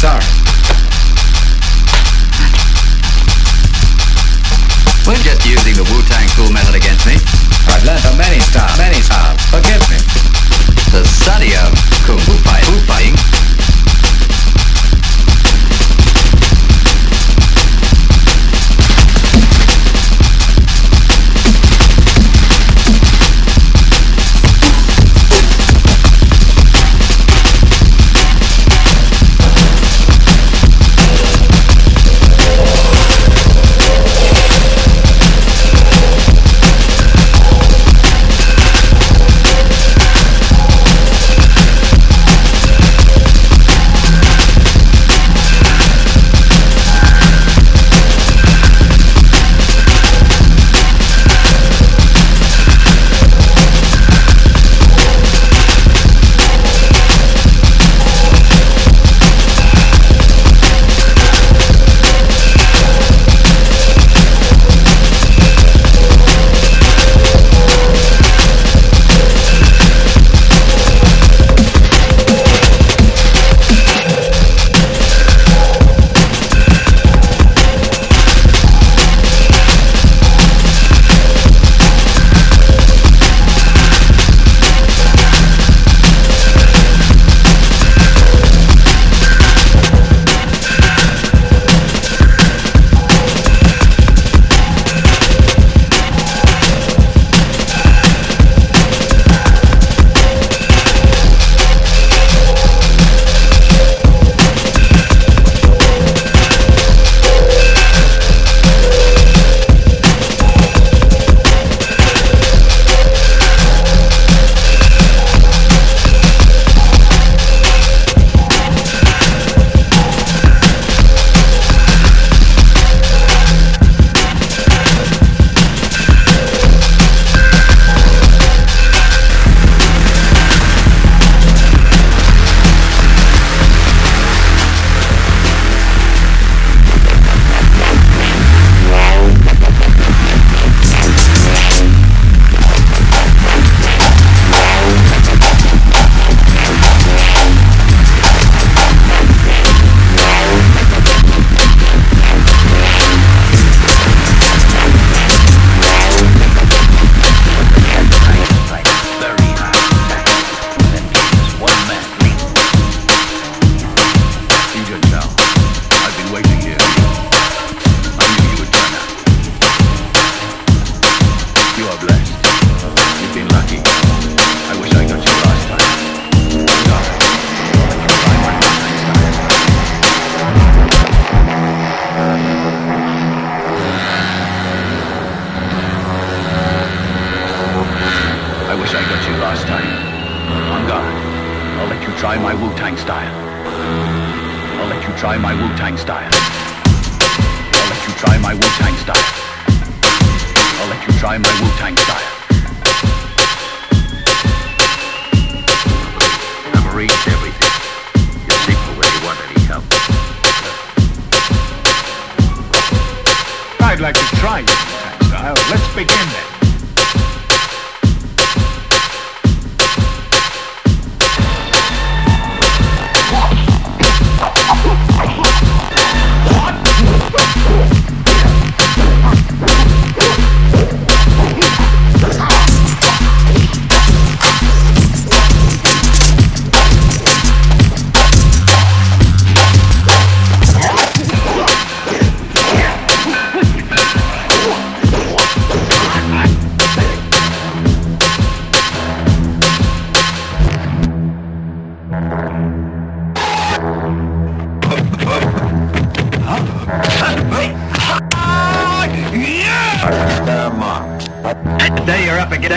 [0.00, 0.37] Sorry.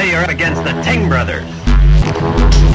[0.01, 2.70] Today you're up against the Ting Brothers.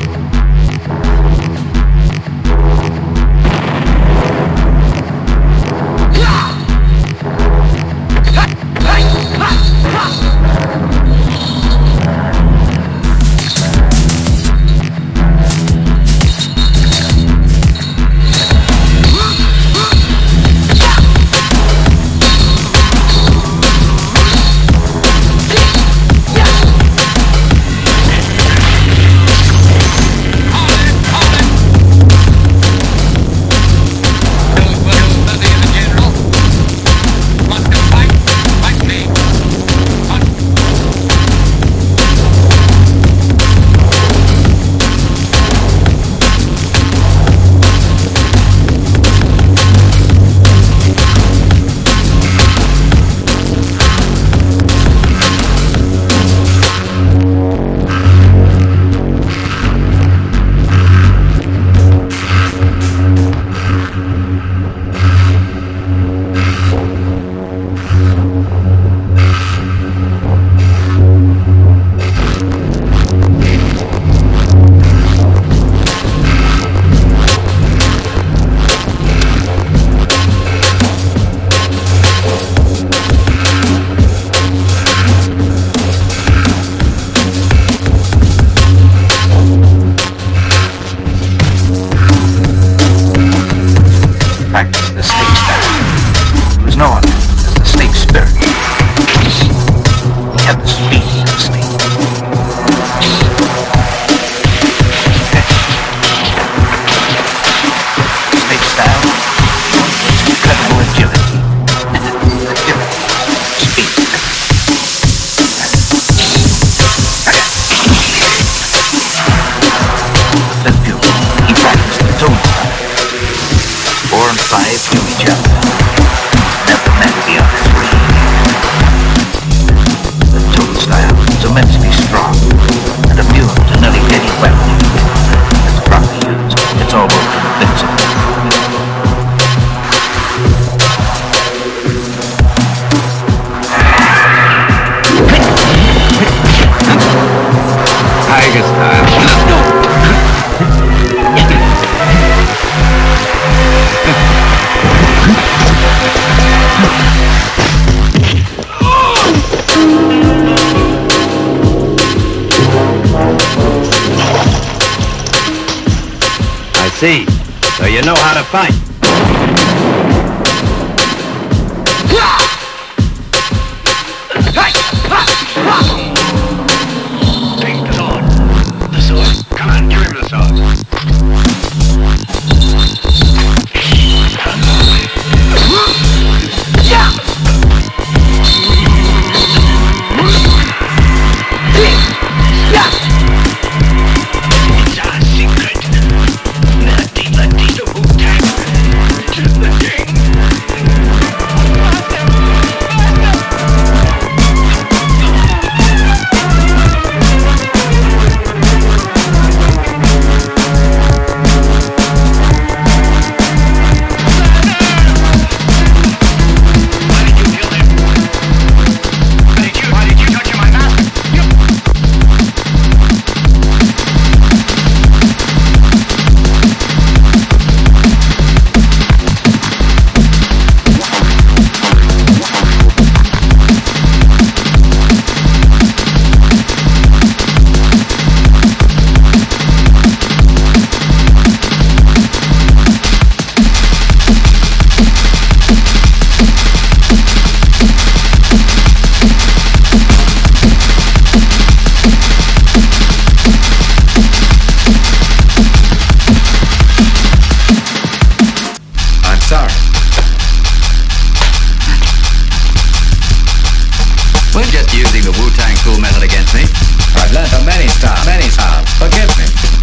[267.46, 268.92] matter many times, many times.
[268.94, 269.75] Forgive me.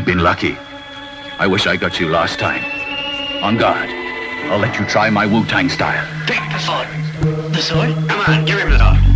[0.00, 0.56] You've been lucky.
[1.38, 2.64] I wish I got you last time.
[3.44, 3.90] On guard.
[4.50, 6.06] I'll let you try my Wu-Tang style.
[6.26, 6.88] Take the sword.
[7.52, 8.08] The sword?
[8.08, 9.09] Come on, give him the sword.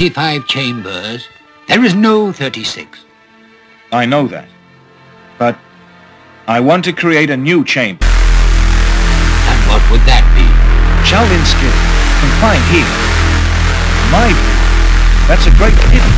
[0.00, 1.28] 35 chambers.
[1.68, 3.04] There is no 36.
[3.92, 4.48] I know that.
[5.38, 5.58] But
[6.46, 8.06] I want to create a new chamber.
[8.06, 10.48] And what would that be?
[11.04, 11.68] Chalinsky,
[12.16, 12.88] confined here.
[14.08, 14.56] My view,
[15.28, 16.08] that's a great pity.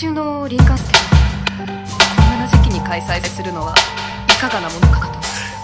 [0.00, 0.98] 来来週のリンカステ
[1.58, 1.66] こん
[2.38, 3.42] な時期に開催す。
[3.42, 3.74] るのは
[4.28, 5.12] いかがなものか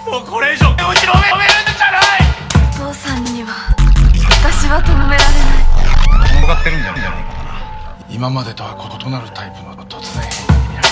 [0.05, 2.21] ともうこれ以上手を広め止めるんじゃない
[2.69, 3.73] お父さんには
[4.45, 5.57] 私は止められな
[6.21, 10.89] い転がってるんじゃないかな今までとは異なるタイプの突然変異に見られ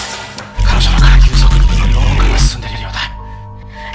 [0.65, 3.13] 彼女のから急速に老化が進んでいるようだ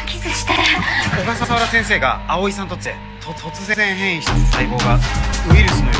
[0.06, 4.94] キスして小笠原先生が葵さんとってと突然変異した細胞が
[5.50, 5.99] ウイルスのよう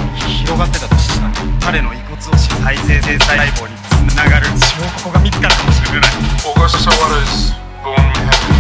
[0.51, 3.77] 広がってたとしたら彼の遺骨を再生性細胞に
[4.11, 6.11] つながる証拠が見つかるかもしれない。
[6.43, 8.60] Ogasawara's bone had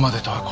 [0.00, 0.51] までとは